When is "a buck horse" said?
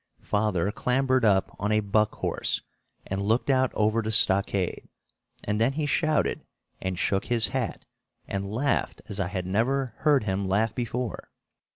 1.71-2.63